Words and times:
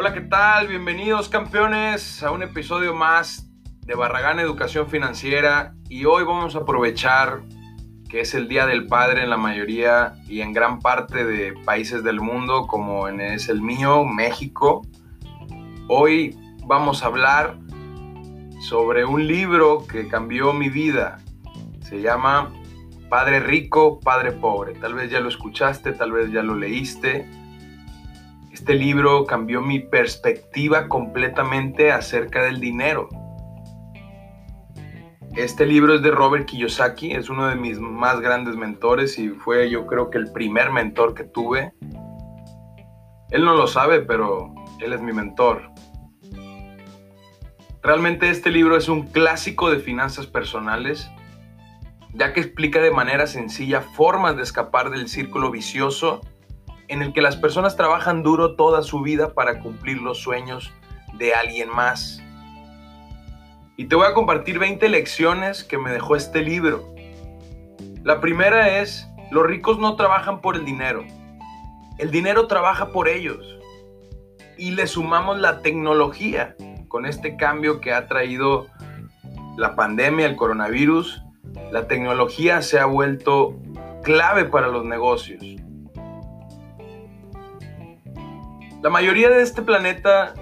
Hola, 0.00 0.14
¿qué 0.14 0.20
tal? 0.20 0.68
Bienvenidos 0.68 1.28
campeones 1.28 2.22
a 2.22 2.30
un 2.30 2.44
episodio 2.44 2.94
más 2.94 3.50
de 3.84 3.96
Barragán 3.96 4.38
Educación 4.38 4.88
Financiera 4.88 5.74
y 5.88 6.04
hoy 6.04 6.22
vamos 6.22 6.54
a 6.54 6.58
aprovechar 6.58 7.42
que 8.08 8.20
es 8.20 8.32
el 8.34 8.46
Día 8.46 8.64
del 8.64 8.86
Padre 8.86 9.24
en 9.24 9.30
la 9.30 9.36
mayoría 9.36 10.14
y 10.28 10.40
en 10.40 10.52
gran 10.52 10.78
parte 10.78 11.24
de 11.24 11.52
países 11.64 12.04
del 12.04 12.20
mundo 12.20 12.68
como 12.68 13.08
es 13.08 13.48
el 13.48 13.60
mío, 13.60 14.04
México. 14.04 14.82
Hoy 15.88 16.38
vamos 16.64 17.02
a 17.02 17.06
hablar 17.06 17.58
sobre 18.60 19.04
un 19.04 19.26
libro 19.26 19.84
que 19.84 20.06
cambió 20.06 20.52
mi 20.52 20.68
vida. 20.68 21.18
Se 21.80 22.00
llama 22.00 22.52
Padre 23.10 23.40
Rico, 23.40 23.98
Padre 23.98 24.30
Pobre. 24.30 24.74
Tal 24.74 24.94
vez 24.94 25.10
ya 25.10 25.18
lo 25.18 25.28
escuchaste, 25.28 25.90
tal 25.90 26.12
vez 26.12 26.30
ya 26.30 26.44
lo 26.44 26.54
leíste 26.54 27.28
este 28.58 28.74
libro 28.74 29.24
cambió 29.24 29.60
mi 29.60 29.78
perspectiva 29.78 30.88
completamente 30.88 31.92
acerca 31.92 32.42
del 32.42 32.58
dinero. 32.58 33.08
Este 35.36 35.64
libro 35.64 35.94
es 35.94 36.02
de 36.02 36.10
Robert 36.10 36.46
Kiyosaki, 36.46 37.12
es 37.12 37.30
uno 37.30 37.46
de 37.46 37.54
mis 37.54 37.78
más 37.78 38.20
grandes 38.20 38.56
mentores 38.56 39.16
y 39.20 39.28
fue 39.28 39.70
yo 39.70 39.86
creo 39.86 40.10
que 40.10 40.18
el 40.18 40.32
primer 40.32 40.72
mentor 40.72 41.14
que 41.14 41.22
tuve. 41.22 41.72
Él 43.30 43.44
no 43.44 43.54
lo 43.54 43.68
sabe, 43.68 44.00
pero 44.00 44.52
él 44.80 44.92
es 44.92 45.00
mi 45.00 45.12
mentor. 45.12 45.70
Realmente 47.80 48.28
este 48.28 48.50
libro 48.50 48.76
es 48.76 48.88
un 48.88 49.06
clásico 49.06 49.70
de 49.70 49.78
finanzas 49.78 50.26
personales, 50.26 51.08
ya 52.12 52.32
que 52.32 52.40
explica 52.40 52.80
de 52.80 52.90
manera 52.90 53.28
sencilla 53.28 53.82
formas 53.82 54.36
de 54.36 54.42
escapar 54.42 54.90
del 54.90 55.06
círculo 55.06 55.52
vicioso 55.52 56.22
en 56.88 57.02
el 57.02 57.12
que 57.12 57.22
las 57.22 57.36
personas 57.36 57.76
trabajan 57.76 58.22
duro 58.22 58.56
toda 58.56 58.82
su 58.82 59.02
vida 59.02 59.34
para 59.34 59.60
cumplir 59.60 60.00
los 60.00 60.18
sueños 60.18 60.72
de 61.14 61.34
alguien 61.34 61.70
más. 61.70 62.22
Y 63.76 63.84
te 63.84 63.94
voy 63.94 64.06
a 64.06 64.14
compartir 64.14 64.58
20 64.58 64.88
lecciones 64.88 65.62
que 65.62 65.78
me 65.78 65.92
dejó 65.92 66.16
este 66.16 66.42
libro. 66.42 66.92
La 68.02 68.20
primera 68.20 68.80
es, 68.80 69.06
los 69.30 69.46
ricos 69.46 69.78
no 69.78 69.96
trabajan 69.96 70.40
por 70.40 70.56
el 70.56 70.64
dinero, 70.64 71.04
el 71.98 72.10
dinero 72.10 72.46
trabaja 72.46 72.90
por 72.90 73.08
ellos. 73.08 73.56
Y 74.56 74.72
le 74.72 74.86
sumamos 74.86 75.38
la 75.38 75.62
tecnología 75.62 76.56
con 76.88 77.06
este 77.06 77.36
cambio 77.36 77.80
que 77.80 77.92
ha 77.92 78.08
traído 78.08 78.66
la 79.56 79.76
pandemia, 79.76 80.26
el 80.26 80.36
coronavirus. 80.36 81.22
La 81.70 81.86
tecnología 81.86 82.62
se 82.62 82.80
ha 82.80 82.86
vuelto 82.86 83.56
clave 84.02 84.44
para 84.44 84.68
los 84.68 84.84
negocios. 84.84 85.42
La 88.80 88.90
mayoría 88.90 89.28
de 89.28 89.42
este 89.42 89.62
planeta, 89.62 90.34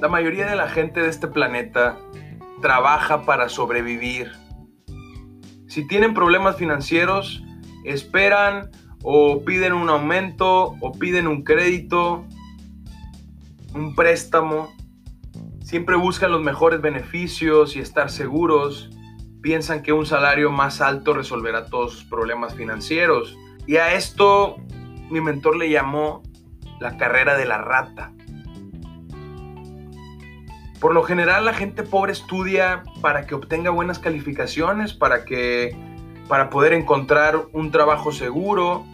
la 0.00 0.08
mayoría 0.08 0.46
de 0.46 0.56
la 0.56 0.68
gente 0.68 1.00
de 1.00 1.08
este 1.08 1.28
planeta 1.28 1.98
trabaja 2.60 3.22
para 3.22 3.48
sobrevivir. 3.48 4.32
Si 5.68 5.86
tienen 5.86 6.14
problemas 6.14 6.56
financieros, 6.56 7.44
esperan 7.84 8.72
o 9.04 9.44
piden 9.44 9.72
un 9.72 9.88
aumento 9.88 10.74
o 10.80 10.92
piden 10.98 11.28
un 11.28 11.44
crédito, 11.44 12.26
un 13.72 13.94
préstamo. 13.94 14.74
Siempre 15.62 15.94
buscan 15.94 16.32
los 16.32 16.42
mejores 16.42 16.80
beneficios 16.80 17.76
y 17.76 17.78
estar 17.78 18.10
seguros. 18.10 18.90
Piensan 19.42 19.84
que 19.84 19.92
un 19.92 20.06
salario 20.06 20.50
más 20.50 20.80
alto 20.80 21.14
resolverá 21.14 21.66
todos 21.66 21.92
sus 21.92 22.04
problemas 22.04 22.56
financieros. 22.56 23.38
Y 23.70 23.76
a 23.76 23.94
esto 23.94 24.56
mi 25.10 25.20
mentor 25.20 25.56
le 25.56 25.70
llamó 25.70 26.24
la 26.80 26.96
carrera 26.96 27.36
de 27.36 27.44
la 27.44 27.58
rata. 27.58 28.12
Por 30.80 30.92
lo 30.92 31.04
general 31.04 31.44
la 31.44 31.54
gente 31.54 31.84
pobre 31.84 32.10
estudia 32.10 32.82
para 33.00 33.26
que 33.26 33.36
obtenga 33.36 33.70
buenas 33.70 34.00
calificaciones, 34.00 34.92
para 34.92 35.24
que 35.24 35.76
para 36.26 36.50
poder 36.50 36.72
encontrar 36.72 37.46
un 37.52 37.70
trabajo 37.70 38.10
seguro, 38.10 38.84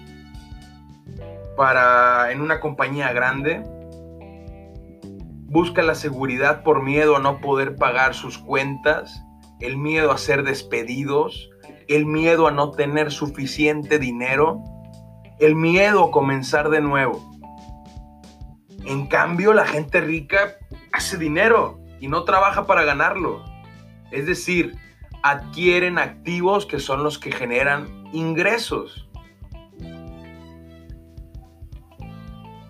para 1.56 2.30
en 2.30 2.42
una 2.42 2.60
compañía 2.60 3.10
grande. 3.14 3.62
Busca 5.48 5.82
la 5.82 5.94
seguridad 5.94 6.62
por 6.62 6.82
miedo 6.82 7.16
a 7.16 7.20
no 7.20 7.40
poder 7.40 7.76
pagar 7.76 8.12
sus 8.12 8.36
cuentas, 8.36 9.24
el 9.58 9.78
miedo 9.78 10.12
a 10.12 10.18
ser 10.18 10.42
despedidos, 10.42 11.48
el 11.88 12.06
miedo 12.06 12.46
a 12.46 12.50
no 12.50 12.70
tener 12.70 13.12
suficiente 13.12 13.98
dinero, 13.98 14.62
el 15.38 15.54
miedo 15.54 16.04
a 16.04 16.10
comenzar 16.10 16.70
de 16.70 16.80
nuevo. 16.80 17.32
En 18.84 19.06
cambio, 19.06 19.52
la 19.52 19.66
gente 19.66 20.00
rica 20.00 20.56
hace 20.92 21.16
dinero 21.16 21.80
y 22.00 22.08
no 22.08 22.24
trabaja 22.24 22.66
para 22.66 22.84
ganarlo. 22.84 23.44
Es 24.10 24.26
decir, 24.26 24.76
adquieren 25.22 25.98
activos 25.98 26.66
que 26.66 26.78
son 26.78 27.02
los 27.02 27.18
que 27.18 27.32
generan 27.32 28.06
ingresos. 28.12 29.08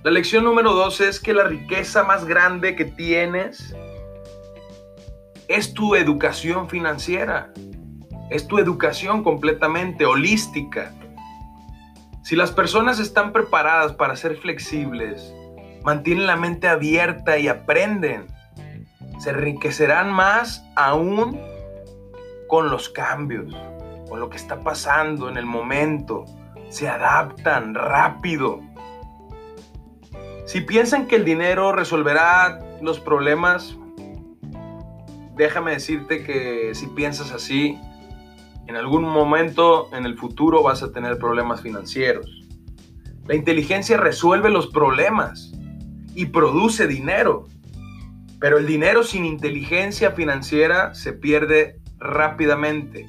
La 0.02 0.12
lección 0.12 0.44
número 0.44 0.72
dos 0.72 1.00
es 1.00 1.18
que 1.18 1.34
la 1.34 1.44
riqueza 1.44 2.04
más 2.04 2.24
grande 2.24 2.76
que 2.76 2.84
tienes 2.84 3.74
es 5.48 5.74
tu 5.74 5.96
educación 5.96 6.68
financiera. 6.68 7.52
Es 8.30 8.48
tu 8.48 8.58
educación 8.58 9.22
completamente 9.22 10.04
holística. 10.04 10.92
Si 12.22 12.34
las 12.34 12.50
personas 12.50 12.98
están 12.98 13.32
preparadas 13.32 13.92
para 13.92 14.16
ser 14.16 14.36
flexibles, 14.36 15.32
mantienen 15.84 16.26
la 16.26 16.36
mente 16.36 16.66
abierta 16.66 17.38
y 17.38 17.46
aprenden, 17.46 18.26
se 19.20 19.30
enriquecerán 19.30 20.12
más 20.12 20.64
aún 20.74 21.40
con 22.48 22.68
los 22.68 22.88
cambios, 22.88 23.56
con 24.08 24.18
lo 24.18 24.28
que 24.28 24.36
está 24.36 24.60
pasando 24.60 25.28
en 25.28 25.36
el 25.36 25.46
momento. 25.46 26.24
Se 26.68 26.88
adaptan 26.88 27.74
rápido. 27.74 28.60
Si 30.46 30.60
piensan 30.60 31.06
que 31.06 31.16
el 31.16 31.24
dinero 31.24 31.70
resolverá 31.70 32.60
los 32.82 32.98
problemas, 32.98 33.76
déjame 35.36 35.72
decirte 35.72 36.24
que 36.24 36.74
si 36.74 36.88
piensas 36.88 37.30
así, 37.30 37.78
en 38.66 38.76
algún 38.76 39.04
momento 39.04 39.88
en 39.92 40.06
el 40.06 40.16
futuro 40.16 40.62
vas 40.62 40.82
a 40.82 40.92
tener 40.92 41.18
problemas 41.18 41.62
financieros. 41.62 42.42
La 43.26 43.34
inteligencia 43.34 43.96
resuelve 43.96 44.50
los 44.50 44.68
problemas 44.68 45.52
y 46.14 46.26
produce 46.26 46.86
dinero. 46.86 47.46
Pero 48.40 48.58
el 48.58 48.66
dinero 48.66 49.02
sin 49.02 49.24
inteligencia 49.24 50.12
financiera 50.12 50.94
se 50.94 51.12
pierde 51.12 51.80
rápidamente. 51.98 53.06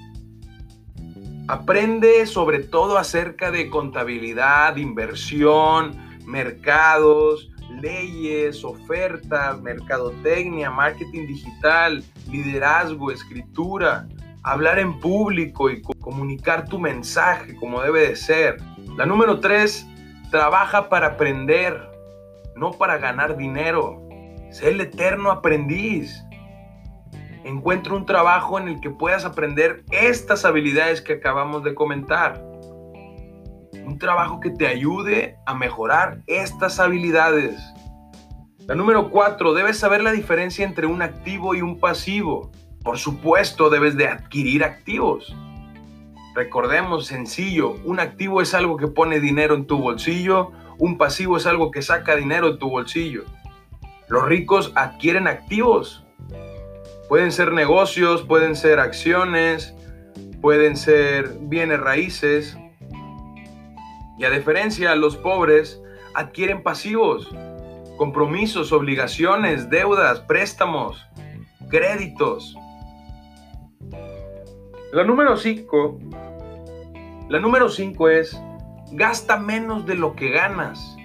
Aprende 1.47 2.25
sobre 2.25 2.59
todo 2.59 2.97
acerca 2.97 3.51
de 3.51 3.69
contabilidad, 3.69 4.75
inversión, 4.78 5.96
mercados, 6.25 7.50
leyes, 7.81 8.63
ofertas, 8.63 9.62
mercadotecnia, 9.62 10.69
marketing 10.69 11.28
digital, 11.28 12.03
liderazgo, 12.29 13.12
escritura, 13.12 14.07
hablar 14.52 14.80
en 14.80 15.00
público 15.00 15.69
y 15.69 15.81
comunicar 15.81 16.68
tu 16.68 16.80
mensaje 16.80 17.56
como 17.56 17.81
debe 17.81 18.09
de 18.09 18.16
ser. 18.16 18.58
La 18.96 19.06
número 19.06 19.40
tres, 19.40 19.85
trabaja 20.31 20.88
para 20.90 21.08
aprender, 21.08 21.78
no 22.56 22.72
para 22.72 22.97
ganar 22.97 23.35
dinero. 23.35 24.02
Sé 24.50 24.69
el 24.69 24.80
eterno 24.80 25.31
aprendiz. 25.31 26.24
Encuentra 27.44 27.94
un 27.94 28.06
trabajo 28.06 28.58
en 28.58 28.69
el 28.69 28.80
que 28.80 28.90
puedas 28.90 29.25
aprender 29.25 29.84
estas 29.91 30.46
habilidades 30.46 31.02
que 31.02 31.14
acabamos 31.14 31.64
de 31.64 31.76
comentar. 31.76 32.41
Un 33.85 33.97
trabajo 33.99 34.40
que 34.40 34.49
te 34.49 34.67
ayude 34.67 35.38
a 35.46 35.53
mejorar 35.53 36.22
estas 36.26 36.79
habilidades. 36.79 37.59
La 38.66 38.76
número 38.76 39.09
cuatro, 39.09 39.53
debes 39.53 39.78
saber 39.78 40.02
la 40.02 40.11
diferencia 40.11 40.66
entre 40.66 40.88
un 40.88 41.02
activo 41.02 41.55
y 41.55 41.61
un 41.61 41.79
pasivo. 41.79 42.52
Por 42.87 42.99
supuesto, 42.99 43.69
debes 43.69 43.97
de 43.97 44.07
adquirir 44.07 44.63
activos. 44.63 45.35
Recordemos, 46.34 47.05
sencillo, 47.05 47.72
un 47.84 47.99
activo 47.99 48.41
es 48.41 48.53
algo 48.53 48.78
que 48.78 48.87
pone 48.87 49.19
dinero 49.19 49.55
en 49.55 49.67
tu 49.67 49.78
bolsillo, 49.78 50.53
un 50.78 50.97
pasivo 50.97 51.35
es 51.35 51.45
algo 51.45 51.69
que 51.69 51.81
saca 51.81 52.16
dinero 52.16 52.53
de 52.53 52.59
tu 52.59 52.69
bolsillo. 52.69 53.25
Los 54.07 54.23
ricos 54.23 54.72
adquieren 54.75 55.28
activos. 55.28 56.05
Pueden 57.09 57.34
ser 57.34 57.51
negocios, 57.51 58.22
pueden 58.22 58.55
ser 58.55 58.79
acciones, 58.79 59.75
pueden 60.41 60.78
ser 60.78 61.29
bienes 61.41 61.81
raíces. 61.81 62.57
Y 64.17 64.23
a 64.23 64.29
diferencia, 64.29 64.95
los 64.95 65.17
pobres 65.17 65.81
adquieren 66.16 66.63
pasivos, 66.63 67.28
compromisos, 67.97 68.72
obligaciones, 68.72 69.69
deudas, 69.69 70.22
préstamos, 70.22 71.05
créditos. 71.69 72.55
La 74.93 75.03
número 75.03 75.35
5, 75.35 75.99
la 77.28 77.39
número 77.41 77.67
5 77.67 78.09
es 78.09 78.41
Gasta 78.93 79.37
menos 79.37 79.85
de 79.85 79.95
lo 79.95 80.16
que 80.16 80.29
ganas. 80.29 80.95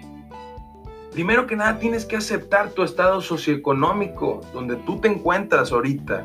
Primero 1.11 1.49
que 1.49 1.57
nada 1.57 1.81
tienes 1.81 2.07
que 2.07 2.17
aceptar 2.17 2.71
tu 2.71 2.85
estado 2.85 3.21
socioeconómico, 3.21 4.41
donde 4.53 4.77
tú 4.77 5.01
te 5.01 5.09
encuentras 5.09 5.73
ahorita. 5.73 6.25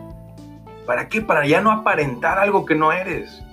¿Para 0.85 1.09
qué? 1.09 1.23
Para 1.23 1.47
ya 1.47 1.59
no 1.59 1.71
aparentar 1.71 2.37
algo 2.37 2.63
que 2.63 2.75
no 2.75 2.91
eres. 2.91 3.43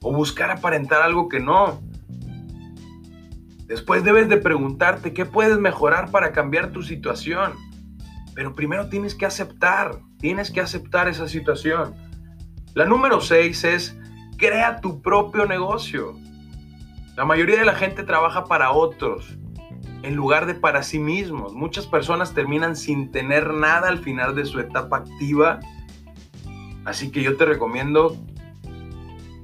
O 0.00 0.14
buscar 0.14 0.50
aparentar 0.50 1.02
algo 1.02 1.28
que 1.28 1.38
no. 1.38 1.82
Después 3.66 4.02
debes 4.02 4.30
de 4.30 4.38
preguntarte 4.38 5.12
qué 5.12 5.26
puedes 5.26 5.58
mejorar 5.58 6.10
para 6.10 6.32
cambiar 6.32 6.72
tu 6.72 6.82
situación. 6.82 7.52
Pero 8.34 8.54
primero 8.54 8.88
tienes 8.88 9.14
que 9.14 9.26
aceptar, 9.26 10.00
tienes 10.18 10.50
que 10.50 10.62
aceptar 10.62 11.06
esa 11.06 11.28
situación. 11.28 12.05
La 12.76 12.84
número 12.84 13.22
6 13.22 13.64
es 13.64 13.98
crea 14.36 14.82
tu 14.82 15.00
propio 15.00 15.46
negocio. 15.46 16.14
La 17.16 17.24
mayoría 17.24 17.58
de 17.58 17.64
la 17.64 17.74
gente 17.74 18.02
trabaja 18.02 18.44
para 18.44 18.70
otros 18.72 19.38
en 20.02 20.14
lugar 20.14 20.44
de 20.44 20.52
para 20.52 20.82
sí 20.82 20.98
mismos. 20.98 21.54
Muchas 21.54 21.86
personas 21.86 22.34
terminan 22.34 22.76
sin 22.76 23.10
tener 23.10 23.54
nada 23.54 23.88
al 23.88 24.00
final 24.00 24.34
de 24.34 24.44
su 24.44 24.60
etapa 24.60 24.98
activa. 24.98 25.58
Así 26.84 27.10
que 27.10 27.22
yo 27.22 27.38
te 27.38 27.46
recomiendo, 27.46 28.14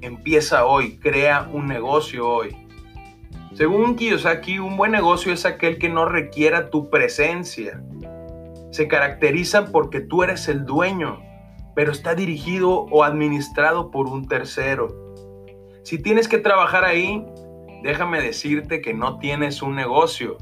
empieza 0.03 0.67
hoy, 0.67 0.99
crea 0.99 1.49
un 1.51 1.69
negocio 1.69 2.29
hoy. 2.29 2.55
Según 3.55 3.97
Kiyosaki, 3.97 4.59
un 4.59 4.77
buen 4.77 4.93
negocio 4.93 5.33
es 5.33 5.47
aquel 5.47 5.79
que 5.79 5.89
no 5.89 6.05
requiera 6.05 6.69
tu 6.69 6.91
presencia. 6.91 7.83
Se 8.73 8.89
caracterizan 8.89 9.73
porque 9.73 10.01
tú 10.01 10.23
eres 10.23 10.49
el 10.49 10.67
dueño, 10.67 11.32
pero 11.75 11.93
está 11.93 12.15
dirigido 12.15 12.71
o 12.71 13.05
administrado 13.05 13.91
por 13.91 14.07
un 14.07 14.29
tercero. 14.29 14.89
Si 15.85 16.01
tienes 16.01 16.29
que 16.29 16.39
trabajar 16.39 16.85
ahí, 16.85 17.25
déjame 17.83 18.21
decirte 18.21 18.81
que 18.81 18.95
no 18.95 19.19
tienes 19.19 19.63
un 19.63 19.75
negocio, 19.75 20.39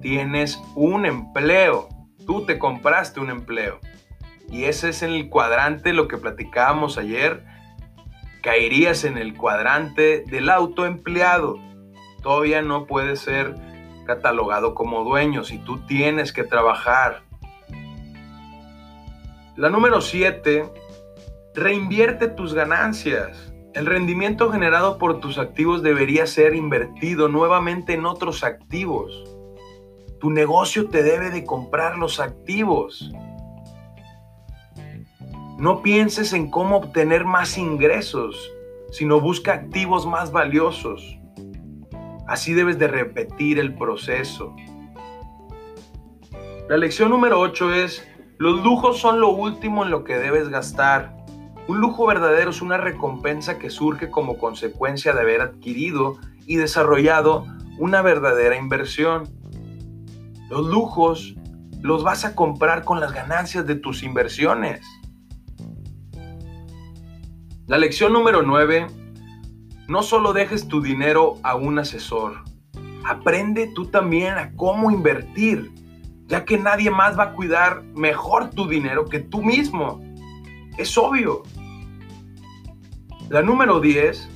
tienes 0.00 0.60
un 0.74 1.06
empleo. 1.06 1.88
Tú 2.26 2.44
te 2.44 2.58
compraste 2.58 3.20
un 3.20 3.30
empleo. 3.30 3.80
Y 4.50 4.64
ese 4.64 4.90
es 4.90 5.02
el 5.02 5.28
cuadrante, 5.28 5.92
lo 5.92 6.08
que 6.08 6.16
platicábamos 6.16 6.98
ayer. 6.98 7.44
Caerías 8.42 9.04
en 9.04 9.18
el 9.18 9.34
cuadrante 9.34 10.24
del 10.26 10.50
autoempleado. 10.50 11.56
Todavía 12.22 12.62
no 12.62 12.86
puedes 12.86 13.20
ser 13.20 13.54
catalogado 14.06 14.74
como 14.74 15.04
dueño 15.04 15.44
si 15.44 15.58
tú 15.58 15.78
tienes 15.86 16.32
que 16.32 16.44
trabajar. 16.44 17.27
La 19.58 19.70
número 19.70 20.00
7, 20.00 20.70
reinvierte 21.52 22.28
tus 22.28 22.54
ganancias. 22.54 23.52
El 23.74 23.86
rendimiento 23.86 24.52
generado 24.52 24.98
por 24.98 25.18
tus 25.18 25.36
activos 25.36 25.82
debería 25.82 26.28
ser 26.28 26.54
invertido 26.54 27.26
nuevamente 27.26 27.94
en 27.94 28.06
otros 28.06 28.44
activos. 28.44 29.24
Tu 30.20 30.30
negocio 30.30 30.88
te 30.88 31.02
debe 31.02 31.30
de 31.30 31.42
comprar 31.42 31.98
los 31.98 32.20
activos. 32.20 33.10
No 35.58 35.82
pienses 35.82 36.34
en 36.34 36.52
cómo 36.52 36.76
obtener 36.76 37.24
más 37.24 37.58
ingresos, 37.58 38.52
sino 38.92 39.20
busca 39.20 39.54
activos 39.54 40.06
más 40.06 40.30
valiosos. 40.30 41.18
Así 42.28 42.54
debes 42.54 42.78
de 42.78 42.86
repetir 42.86 43.58
el 43.58 43.74
proceso. 43.74 44.54
La 46.68 46.76
lección 46.76 47.10
número 47.10 47.40
8 47.40 47.74
es, 47.74 48.08
los 48.38 48.62
lujos 48.62 49.00
son 49.00 49.20
lo 49.20 49.30
último 49.30 49.84
en 49.84 49.90
lo 49.90 50.04
que 50.04 50.16
debes 50.16 50.48
gastar. 50.48 51.16
Un 51.66 51.80
lujo 51.80 52.06
verdadero 52.06 52.50
es 52.50 52.62
una 52.62 52.76
recompensa 52.78 53.58
que 53.58 53.68
surge 53.68 54.10
como 54.10 54.38
consecuencia 54.38 55.12
de 55.12 55.20
haber 55.20 55.40
adquirido 55.40 56.18
y 56.46 56.56
desarrollado 56.56 57.46
una 57.78 58.00
verdadera 58.00 58.56
inversión. 58.56 59.24
Los 60.48 60.66
lujos 60.66 61.34
los 61.82 62.04
vas 62.04 62.24
a 62.24 62.34
comprar 62.34 62.84
con 62.84 63.00
las 63.00 63.12
ganancias 63.12 63.66
de 63.66 63.74
tus 63.74 64.02
inversiones. 64.02 64.86
La 67.66 67.76
lección 67.76 68.12
número 68.12 68.42
9 68.42 68.86
no 69.88 70.02
solo 70.02 70.32
dejes 70.32 70.68
tu 70.68 70.80
dinero 70.80 71.34
a 71.42 71.54
un 71.54 71.78
asesor, 71.78 72.44
aprende 73.04 73.70
tú 73.74 73.86
también 73.86 74.34
a 74.34 74.52
cómo 74.54 74.90
invertir, 74.90 75.72
ya 76.28 76.44
que 76.44 76.58
nadie 76.58 76.90
más 76.90 77.18
va 77.18 77.24
a 77.24 77.32
cuidar 77.32 77.82
mejor 77.94 78.50
tu 78.50 78.68
dinero 78.68 79.06
que 79.06 79.20
tú 79.20 79.42
mismo. 79.42 80.00
Es 80.76 80.96
obvio. 80.96 81.42
La 83.28 83.42
número 83.42 83.80
10, 83.80 84.28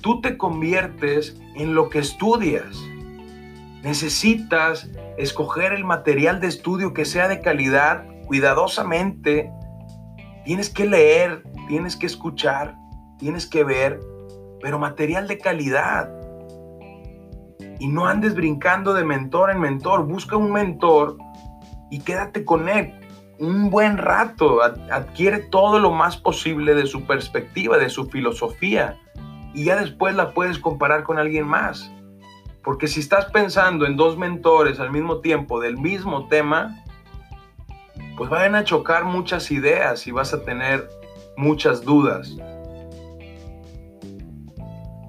tú 0.00 0.20
te 0.20 0.38
conviertes 0.38 1.38
en 1.54 1.74
lo 1.74 1.90
que 1.90 1.98
estudias. 1.98 2.82
Necesitas 3.82 4.90
escoger 5.18 5.72
el 5.72 5.84
material 5.84 6.40
de 6.40 6.48
estudio 6.48 6.94
que 6.94 7.04
sea 7.04 7.28
de 7.28 7.40
calidad 7.40 8.06
cuidadosamente. 8.26 9.50
Tienes 10.44 10.70
que 10.70 10.86
leer, 10.86 11.44
tienes 11.68 11.96
que 11.96 12.06
escuchar, 12.06 12.74
tienes 13.18 13.46
que 13.46 13.62
ver 13.62 14.00
pero 14.60 14.78
material 14.78 15.28
de 15.28 15.38
calidad. 15.38 16.12
Y 17.78 17.88
no 17.88 18.06
andes 18.06 18.34
brincando 18.34 18.94
de 18.94 19.04
mentor 19.04 19.50
en 19.50 19.60
mentor. 19.60 20.06
Busca 20.06 20.36
un 20.36 20.52
mentor 20.52 21.18
y 21.90 22.00
quédate 22.00 22.44
con 22.44 22.68
él 22.68 22.94
un 23.38 23.70
buen 23.70 23.98
rato. 23.98 24.62
Adquiere 24.62 25.38
todo 25.38 25.78
lo 25.78 25.90
más 25.90 26.16
posible 26.16 26.74
de 26.74 26.86
su 26.86 27.06
perspectiva, 27.06 27.78
de 27.78 27.90
su 27.90 28.06
filosofía. 28.06 28.98
Y 29.54 29.64
ya 29.64 29.76
después 29.76 30.14
la 30.14 30.32
puedes 30.32 30.58
comparar 30.58 31.04
con 31.04 31.18
alguien 31.18 31.46
más. 31.46 31.90
Porque 32.62 32.88
si 32.88 33.00
estás 33.00 33.26
pensando 33.26 33.86
en 33.86 33.96
dos 33.96 34.18
mentores 34.18 34.80
al 34.80 34.90
mismo 34.90 35.20
tiempo 35.20 35.60
del 35.60 35.78
mismo 35.78 36.26
tema, 36.28 36.82
pues 38.16 38.30
vayan 38.30 38.54
a 38.54 38.64
chocar 38.64 39.04
muchas 39.04 39.50
ideas 39.50 40.06
y 40.06 40.10
vas 40.10 40.32
a 40.32 40.42
tener 40.42 40.88
muchas 41.36 41.84
dudas. 41.84 42.34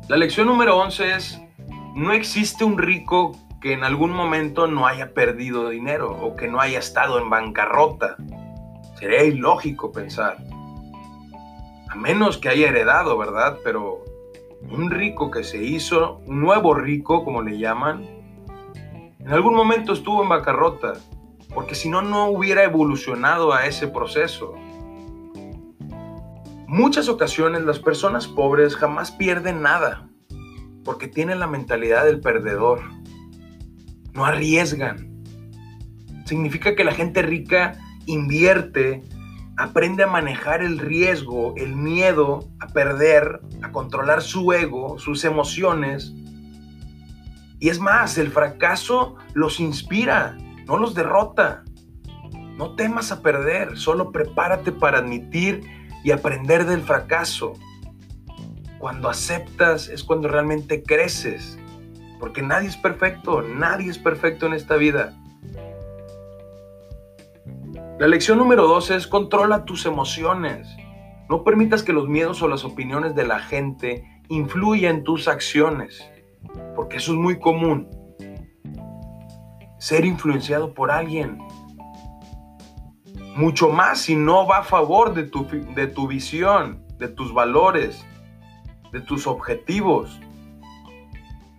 La 0.07 0.17
lección 0.17 0.47
número 0.47 0.77
11 0.77 1.15
es, 1.15 1.41
no 1.97 2.13
existe 2.13 2.63
un 2.63 2.77
rico 2.77 3.31
que 3.59 3.73
en 3.73 3.83
algún 3.83 4.11
momento 4.11 4.67
no 4.67 4.85
haya 4.85 5.15
perdido 5.15 5.69
dinero 5.69 6.11
o 6.11 6.35
que 6.35 6.47
no 6.47 6.59
haya 6.59 6.77
estado 6.77 7.17
en 7.17 7.27
bancarrota. 7.27 8.17
Sería 8.99 9.23
ilógico 9.23 9.91
pensar. 9.91 10.37
A 11.89 11.95
menos 11.95 12.37
que 12.37 12.49
haya 12.49 12.69
heredado, 12.69 13.17
¿verdad? 13.17 13.57
Pero 13.63 14.03
un 14.69 14.91
rico 14.91 15.31
que 15.31 15.43
se 15.43 15.63
hizo, 15.63 16.21
un 16.27 16.39
nuevo 16.39 16.75
rico, 16.75 17.25
como 17.25 17.41
le 17.41 17.57
llaman, 17.57 18.05
en 19.17 19.33
algún 19.33 19.55
momento 19.55 19.93
estuvo 19.93 20.21
en 20.21 20.29
bancarrota, 20.29 20.93
porque 21.51 21.73
si 21.73 21.89
no, 21.89 22.03
no 22.03 22.27
hubiera 22.27 22.63
evolucionado 22.63 23.53
a 23.53 23.65
ese 23.65 23.87
proceso. 23.87 24.53
Muchas 26.67 27.09
ocasiones 27.09 27.63
las 27.63 27.79
personas 27.79 28.27
pobres 28.27 28.75
jamás 28.75 29.11
pierden 29.11 29.63
nada 29.63 30.07
porque 30.87 31.09
tienen 31.09 31.41
la 31.41 31.47
mentalidad 31.47 32.05
del 32.05 32.21
perdedor. 32.21 32.79
No 34.13 34.23
arriesgan. 34.23 35.21
Significa 36.23 36.77
que 36.77 36.85
la 36.85 36.93
gente 36.93 37.21
rica 37.21 37.77
invierte, 38.05 39.03
aprende 39.57 40.03
a 40.03 40.07
manejar 40.07 40.61
el 40.61 40.79
riesgo, 40.79 41.53
el 41.57 41.75
miedo 41.75 42.47
a 42.61 42.67
perder, 42.67 43.41
a 43.61 43.73
controlar 43.73 44.21
su 44.21 44.53
ego, 44.53 44.97
sus 44.97 45.25
emociones. 45.25 46.13
Y 47.59 47.67
es 47.67 47.81
más, 47.81 48.17
el 48.17 48.31
fracaso 48.31 49.17
los 49.33 49.59
inspira, 49.59 50.37
no 50.67 50.77
los 50.77 50.95
derrota. 50.95 51.65
No 52.55 52.75
temas 52.75 53.11
a 53.11 53.21
perder, 53.21 53.77
solo 53.77 54.13
prepárate 54.13 54.71
para 54.71 54.99
admitir 54.99 55.63
y 56.05 56.11
aprender 56.11 56.65
del 56.65 56.81
fracaso. 56.81 57.55
Cuando 58.79 59.09
aceptas 59.09 59.89
es 59.89 60.03
cuando 60.03 60.27
realmente 60.27 60.83
creces, 60.83 61.57
porque 62.19 62.41
nadie 62.41 62.69
es 62.69 62.77
perfecto, 62.77 63.41
nadie 63.41 63.89
es 63.89 63.97
perfecto 63.97 64.45
en 64.45 64.53
esta 64.53 64.75
vida. 64.75 65.13
La 67.99 68.07
lección 68.07 68.37
número 68.37 68.67
dos 68.67 68.91
es 68.91 69.07
controla 69.07 69.65
tus 69.65 69.87
emociones. 69.87 70.67
No 71.29 71.43
permitas 71.43 71.81
que 71.81 71.93
los 71.93 72.07
miedos 72.07 72.41
o 72.41 72.47
las 72.47 72.63
opiniones 72.63 73.15
de 73.15 73.25
la 73.25 73.39
gente 73.39 74.03
influyan 74.29 74.97
en 74.97 75.03
tus 75.03 75.27
acciones, 75.27 76.07
porque 76.75 76.97
eso 76.97 77.13
es 77.13 77.17
muy 77.17 77.39
común. 77.39 77.89
Ser 79.79 80.05
influenciado 80.05 80.73
por 80.73 80.91
alguien, 80.91 81.39
mucho 83.35 83.69
más 83.69 84.01
si 84.01 84.15
no 84.15 84.47
va 84.47 84.59
a 84.59 84.63
favor 84.63 85.13
de 85.13 85.23
tu, 85.23 85.47
de 85.47 85.87
tu 85.87 86.07
visión, 86.07 86.85
de 86.97 87.07
tus 87.07 87.33
valores, 87.33 88.05
de 88.91 89.01
tus 89.01 89.27
objetivos. 89.27 90.19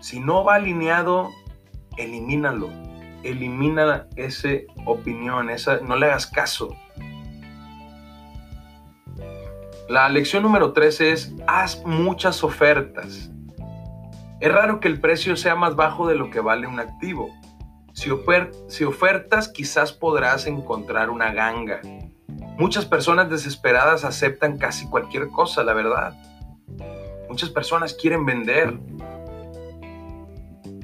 Si 0.00 0.20
no 0.20 0.44
va 0.44 0.56
alineado, 0.56 1.30
elimínalo. 1.96 2.70
Elimina 3.22 4.06
esa 4.16 4.48
opinión, 4.84 5.50
esa, 5.50 5.80
no 5.80 5.96
le 5.96 6.06
hagas 6.06 6.26
caso. 6.26 6.76
La 9.88 10.08
lección 10.08 10.42
número 10.42 10.72
13 10.72 11.12
es, 11.12 11.34
haz 11.46 11.84
muchas 11.84 12.44
ofertas. 12.44 13.30
Es 14.40 14.52
raro 14.52 14.80
que 14.80 14.88
el 14.88 15.00
precio 15.00 15.34
sea 15.34 15.56
más 15.56 15.74
bajo 15.74 16.06
de 16.06 16.14
lo 16.14 16.30
que 16.30 16.40
vale 16.40 16.66
un 16.66 16.78
activo. 16.78 17.30
Si, 17.92 18.10
si, 18.68 18.84
ofertas, 18.84 19.48
quizás 19.48 19.92
podrás 19.92 20.46
encontrar 20.46 21.10
una 21.10 21.32
ganga. 21.32 21.80
Muchas 22.56 22.84
personas 22.84 23.30
desesperadas 23.30 24.04
aceptan 24.04 24.58
casi 24.58 24.86
cualquier 24.88 25.28
cosa, 25.28 25.64
la 25.64 25.72
verdad. 25.72 26.14
Muchas 27.28 27.50
personas 27.50 27.94
quieren 27.94 28.24
vender. 28.24 28.78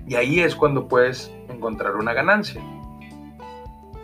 Y 0.06 0.14
ahí 0.16 0.40
es 0.40 0.54
cuando 0.54 0.86
puedes 0.88 1.32
encontrar 1.48 1.96
una 1.96 2.12
ganancia. 2.12 2.62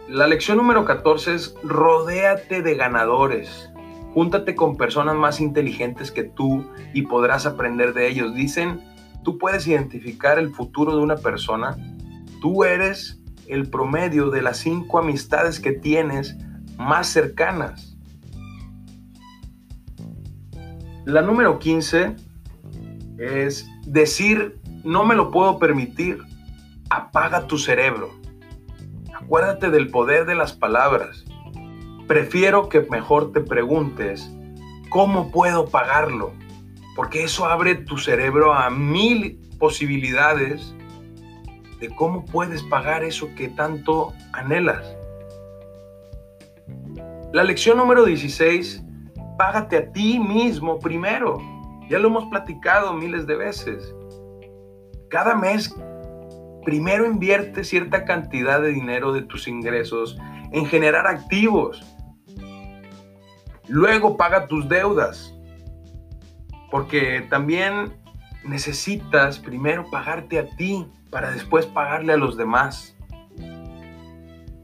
La 0.08 0.26
lección 0.26 0.56
número 0.56 0.84
14 0.84 1.34
es 1.34 1.54
rodéate 1.62 2.62
de 2.62 2.74
ganadores. 2.74 3.70
Júntate 4.12 4.56
con 4.56 4.76
personas 4.76 5.14
más 5.14 5.40
inteligentes 5.40 6.10
que 6.10 6.24
tú 6.24 6.64
y 6.94 7.02
podrás 7.02 7.46
aprender 7.46 7.92
de 7.94 8.08
ellos. 8.08 8.34
Dicen, 8.34 8.80
tú 9.22 9.38
puedes 9.38 9.66
identificar 9.68 10.38
el 10.38 10.50
futuro 10.50 10.96
de 10.96 11.02
una 11.02 11.16
persona. 11.16 11.76
Tú 12.40 12.64
eres 12.64 13.22
el 13.46 13.68
promedio 13.68 14.30
de 14.30 14.42
las 14.42 14.56
cinco 14.56 14.98
amistades 14.98 15.60
que 15.60 15.72
tienes 15.72 16.36
más 16.76 17.06
cercanas. 17.06 17.96
La 21.04 21.22
número 21.22 21.58
15 21.58 22.16
es 23.20 23.70
decir, 23.84 24.58
no 24.82 25.04
me 25.04 25.14
lo 25.14 25.30
puedo 25.30 25.58
permitir. 25.58 26.18
Apaga 26.88 27.46
tu 27.46 27.58
cerebro. 27.58 28.10
Acuérdate 29.14 29.70
del 29.70 29.90
poder 29.90 30.24
de 30.24 30.34
las 30.34 30.54
palabras. 30.54 31.24
Prefiero 32.08 32.70
que 32.70 32.80
mejor 32.80 33.32
te 33.32 33.40
preguntes, 33.40 34.32
¿cómo 34.88 35.30
puedo 35.30 35.68
pagarlo? 35.68 36.32
Porque 36.96 37.22
eso 37.22 37.44
abre 37.44 37.74
tu 37.74 37.98
cerebro 37.98 38.54
a 38.54 38.70
mil 38.70 39.38
posibilidades 39.58 40.74
de 41.78 41.94
cómo 41.94 42.24
puedes 42.24 42.62
pagar 42.64 43.04
eso 43.04 43.28
que 43.36 43.48
tanto 43.48 44.14
anhelas. 44.32 44.96
La 47.32 47.44
lección 47.44 47.76
número 47.76 48.04
16, 48.04 48.82
págate 49.36 49.76
a 49.76 49.92
ti 49.92 50.18
mismo 50.18 50.78
primero. 50.78 51.59
Ya 51.90 51.98
lo 51.98 52.06
hemos 52.06 52.26
platicado 52.26 52.94
miles 52.94 53.26
de 53.26 53.34
veces. 53.34 53.92
Cada 55.10 55.34
mes, 55.34 55.74
primero 56.64 57.04
invierte 57.04 57.64
cierta 57.64 58.04
cantidad 58.04 58.62
de 58.62 58.68
dinero 58.68 59.12
de 59.12 59.22
tus 59.22 59.48
ingresos 59.48 60.16
en 60.52 60.66
generar 60.66 61.08
activos. 61.08 61.84
Luego 63.66 64.16
paga 64.16 64.46
tus 64.46 64.68
deudas. 64.68 65.34
Porque 66.70 67.26
también 67.28 67.92
necesitas 68.44 69.40
primero 69.40 69.90
pagarte 69.90 70.38
a 70.38 70.46
ti 70.46 70.86
para 71.10 71.32
después 71.32 71.66
pagarle 71.66 72.12
a 72.12 72.16
los 72.16 72.36
demás. 72.36 72.96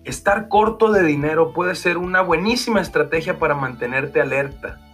Estar 0.04 0.48
corto 0.48 0.92
de 0.92 1.02
dinero 1.02 1.52
puede 1.52 1.74
ser 1.74 1.98
una 1.98 2.20
buenísima 2.20 2.80
estrategia 2.80 3.40
para 3.40 3.56
mantenerte 3.56 4.20
alerta, 4.20 4.85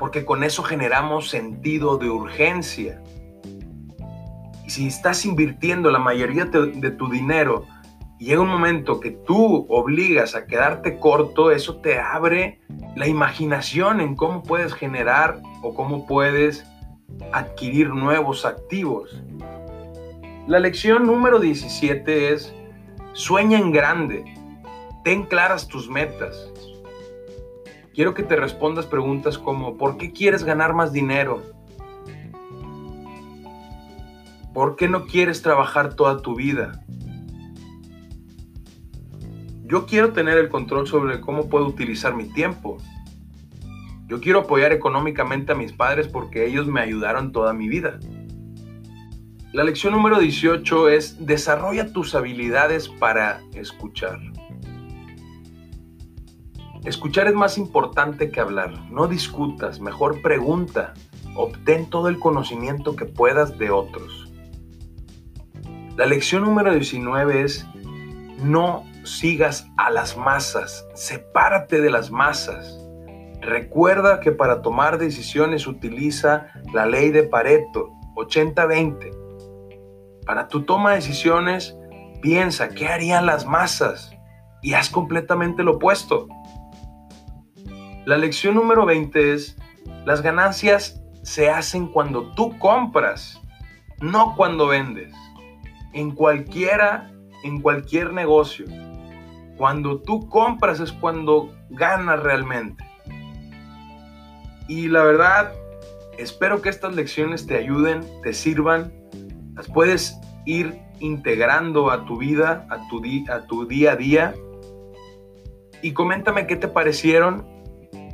porque 0.00 0.24
con 0.24 0.42
eso 0.42 0.62
generamos 0.62 1.28
sentido 1.28 1.98
de 1.98 2.08
urgencia. 2.08 3.02
Y 4.64 4.70
si 4.70 4.86
estás 4.88 5.26
invirtiendo 5.26 5.90
la 5.90 5.98
mayoría 5.98 6.46
de 6.46 6.90
tu 6.92 7.10
dinero 7.10 7.66
y 8.18 8.26
llega 8.26 8.40
un 8.40 8.48
momento 8.48 8.98
que 8.98 9.10
tú 9.10 9.66
obligas 9.68 10.34
a 10.34 10.46
quedarte 10.46 10.98
corto, 10.98 11.50
eso 11.50 11.76
te 11.76 11.98
abre 12.00 12.60
la 12.96 13.06
imaginación 13.06 14.00
en 14.00 14.16
cómo 14.16 14.42
puedes 14.42 14.72
generar 14.72 15.38
o 15.62 15.74
cómo 15.74 16.06
puedes 16.06 16.64
adquirir 17.32 17.90
nuevos 17.90 18.46
activos. 18.46 19.22
La 20.46 20.60
lección 20.60 21.06
número 21.06 21.38
17 21.38 22.32
es 22.32 22.54
Sueña 23.12 23.58
en 23.58 23.70
grande. 23.70 24.24
Ten 25.04 25.24
claras 25.24 25.68
tus 25.68 25.90
metas. 25.90 26.49
Quiero 27.94 28.14
que 28.14 28.22
te 28.22 28.36
respondas 28.36 28.86
preguntas 28.86 29.36
como 29.36 29.76
¿por 29.76 29.96
qué 29.96 30.12
quieres 30.12 30.44
ganar 30.44 30.74
más 30.74 30.92
dinero? 30.92 31.42
¿Por 34.54 34.76
qué 34.76 34.88
no 34.88 35.06
quieres 35.06 35.42
trabajar 35.42 35.94
toda 35.94 36.22
tu 36.22 36.36
vida? 36.36 36.84
Yo 39.64 39.86
quiero 39.86 40.12
tener 40.12 40.38
el 40.38 40.48
control 40.48 40.86
sobre 40.86 41.20
cómo 41.20 41.48
puedo 41.48 41.66
utilizar 41.66 42.14
mi 42.14 42.24
tiempo. 42.24 42.78
Yo 44.06 44.20
quiero 44.20 44.40
apoyar 44.40 44.72
económicamente 44.72 45.52
a 45.52 45.54
mis 45.54 45.72
padres 45.72 46.08
porque 46.08 46.46
ellos 46.46 46.66
me 46.66 46.80
ayudaron 46.80 47.30
toda 47.30 47.52
mi 47.52 47.68
vida. 47.68 47.98
La 49.52 49.64
lección 49.64 49.92
número 49.92 50.20
18 50.20 50.88
es 50.88 51.26
desarrolla 51.26 51.92
tus 51.92 52.14
habilidades 52.14 52.88
para 52.88 53.40
escuchar. 53.54 54.20
Escuchar 56.84 57.28
es 57.28 57.34
más 57.34 57.58
importante 57.58 58.30
que 58.30 58.40
hablar. 58.40 58.72
No 58.90 59.06
discutas, 59.06 59.80
mejor 59.80 60.22
pregunta. 60.22 60.94
Obtén 61.34 61.90
todo 61.90 62.08
el 62.08 62.18
conocimiento 62.18 62.96
que 62.96 63.04
puedas 63.04 63.58
de 63.58 63.70
otros. 63.70 64.32
La 65.96 66.06
lección 66.06 66.42
número 66.42 66.72
19 66.72 67.42
es 67.42 67.66
no 68.42 68.84
sigas 69.04 69.68
a 69.76 69.90
las 69.90 70.16
masas, 70.16 70.86
sepárate 70.94 71.82
de 71.82 71.90
las 71.90 72.10
masas. 72.10 72.78
Recuerda 73.42 74.20
que 74.20 74.32
para 74.32 74.62
tomar 74.62 74.98
decisiones 74.98 75.66
utiliza 75.66 76.46
la 76.72 76.86
ley 76.86 77.10
de 77.10 77.24
Pareto, 77.24 77.90
80-20. 78.16 80.24
Para 80.24 80.48
tu 80.48 80.62
toma 80.62 80.90
de 80.90 80.96
decisiones, 80.96 81.76
piensa 82.22 82.70
qué 82.70 82.88
harían 82.88 83.26
las 83.26 83.46
masas 83.46 84.10
y 84.62 84.72
haz 84.72 84.88
completamente 84.88 85.62
lo 85.62 85.72
opuesto. 85.72 86.26
La 88.10 88.18
lección 88.18 88.56
número 88.56 88.86
20 88.86 89.34
es, 89.34 89.56
las 90.04 90.20
ganancias 90.20 91.00
se 91.22 91.48
hacen 91.48 91.86
cuando 91.86 92.34
tú 92.34 92.58
compras, 92.58 93.40
no 94.00 94.34
cuando 94.34 94.66
vendes. 94.66 95.14
En 95.92 96.10
cualquiera, 96.10 97.12
en 97.44 97.60
cualquier 97.60 98.12
negocio. 98.12 98.66
Cuando 99.56 100.00
tú 100.00 100.28
compras 100.28 100.80
es 100.80 100.90
cuando 100.90 101.54
ganas 101.68 102.20
realmente. 102.20 102.84
Y 104.66 104.88
la 104.88 105.04
verdad, 105.04 105.52
espero 106.18 106.62
que 106.62 106.68
estas 106.68 106.96
lecciones 106.96 107.46
te 107.46 107.58
ayuden, 107.58 108.04
te 108.24 108.34
sirvan 108.34 108.92
las 109.54 109.68
puedes 109.68 110.18
ir 110.46 110.80
integrando 110.98 111.92
a 111.92 112.04
tu 112.06 112.16
vida, 112.16 112.66
a 112.70 112.88
tu, 112.88 113.00
a 113.30 113.46
tu 113.46 113.66
día 113.66 113.92
a 113.92 113.96
día. 113.96 114.34
Y 115.80 115.92
coméntame 115.92 116.48
qué 116.48 116.56
te 116.56 116.66
parecieron, 116.66 117.59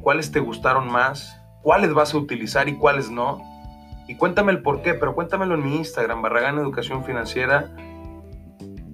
cuáles 0.07 0.31
te 0.31 0.39
gustaron 0.39 0.87
más, 0.87 1.37
cuáles 1.63 1.93
vas 1.93 2.15
a 2.15 2.19
utilizar 2.19 2.69
y 2.69 2.77
cuáles 2.77 3.11
no. 3.11 3.43
Y 4.07 4.15
cuéntame 4.15 4.53
el 4.53 4.63
por 4.63 4.81
qué, 4.81 4.95
pero 4.95 5.17
cuéntamelo 5.17 5.57
en 5.57 5.65
mi 5.65 5.75
Instagram, 5.75 6.23
Barragán 6.23 6.59
Educación 6.59 7.05
Financiera. 7.05 7.75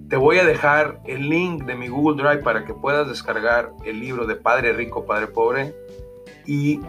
Te 0.08 0.16
voy 0.16 0.38
a 0.38 0.46
dejar 0.46 1.02
el 1.04 1.28
link 1.28 1.64
de 1.64 1.74
mi 1.74 1.88
Google 1.88 2.22
Drive 2.22 2.42
para 2.42 2.64
que 2.64 2.72
puedas 2.72 3.08
descargar 3.08 3.72
el 3.84 4.00
libro 4.00 4.26
de 4.26 4.36
Padre 4.36 4.72
Rico, 4.72 5.04
Padre 5.04 5.26
Pobre. 5.26 5.74
Y 6.46 6.80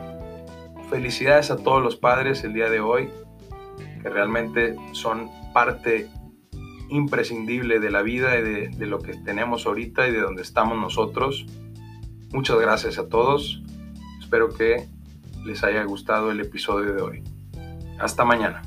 felicidades 0.90 1.52
a 1.52 1.58
todos 1.58 1.84
los 1.84 1.98
padres 1.98 2.46
el 2.46 2.54
día 2.54 2.70
de 2.70 2.80
hoy, 2.80 3.10
que 4.02 4.08
realmente 4.08 4.78
son 4.94 5.30
parte 5.54 6.08
imprescindible 6.88 7.82
de 7.82 7.92
la 7.92 8.02
vida 8.02 8.38
y 8.38 8.42
de, 8.42 8.86
lo 8.88 9.00
que 9.00 9.18
tenemos 9.18 9.66
ahorita 9.66 10.08
y 10.08 10.14
de 10.14 10.22
donde 10.22 10.44
estamos 10.44 10.78
nosotros. 10.78 11.46
Muchas 12.32 12.58
gracias 12.58 12.98
a 12.98 13.10
todos. 13.10 13.62
Espero 14.34 14.50
que 14.50 14.88
les 15.46 15.64
haya 15.64 15.84
gustado 15.84 16.32
el 16.32 16.40
episodio 16.40 16.96
de 16.96 17.02
hoy. 17.04 17.24
Hasta 18.00 18.26
mañana. 18.26 18.64